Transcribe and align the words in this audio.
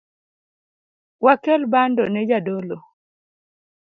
Wakel 1.23 1.61
bando 1.73 2.03
ne 2.09 2.21
jadolo 2.29 2.77